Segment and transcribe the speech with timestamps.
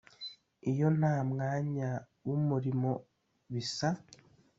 [0.71, 1.89] iyo nta mwanya
[2.27, 2.91] w’umurimo
[3.51, 3.89] bisa